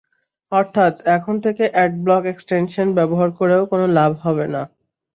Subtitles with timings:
[0.51, 4.61] অর্থাৎ, এখন থেকে অ্যাডব্লক এক্সটেনশন ব্যবহার করেও কোনো লাভ হবে না।